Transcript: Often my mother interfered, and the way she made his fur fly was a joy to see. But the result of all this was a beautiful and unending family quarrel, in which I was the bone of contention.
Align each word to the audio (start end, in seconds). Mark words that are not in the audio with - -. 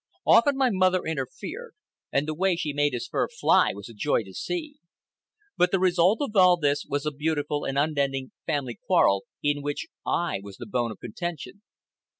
Often 0.25 0.57
my 0.57 0.71
mother 0.71 1.03
interfered, 1.05 1.75
and 2.11 2.27
the 2.27 2.33
way 2.33 2.55
she 2.55 2.73
made 2.73 2.93
his 2.93 3.05
fur 3.07 3.27
fly 3.27 3.71
was 3.71 3.87
a 3.87 3.93
joy 3.93 4.23
to 4.23 4.33
see. 4.33 4.77
But 5.57 5.69
the 5.69 5.77
result 5.77 6.21
of 6.23 6.35
all 6.35 6.57
this 6.57 6.87
was 6.89 7.05
a 7.05 7.11
beautiful 7.11 7.65
and 7.65 7.77
unending 7.77 8.31
family 8.47 8.79
quarrel, 8.87 9.25
in 9.43 9.61
which 9.61 9.85
I 10.03 10.39
was 10.41 10.57
the 10.57 10.65
bone 10.65 10.89
of 10.89 10.97
contention. 10.99 11.61